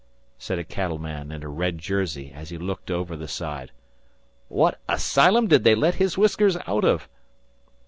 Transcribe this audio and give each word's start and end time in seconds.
said 0.39 0.57
a 0.57 0.63
cattle 0.63 0.97
man 0.97 1.31
in 1.31 1.43
a 1.43 1.47
red 1.47 1.77
jersey 1.77 2.31
as 2.33 2.49
he 2.49 2.57
looked 2.57 2.89
over 2.89 3.15
the 3.15 3.27
side. 3.27 3.69
"What 4.47 4.79
asylum 4.89 5.45
did 5.45 5.63
they 5.63 5.75
let 5.75 5.93
His 6.01 6.17
Whiskers 6.17 6.57
out 6.65 6.83
of?" 6.83 7.07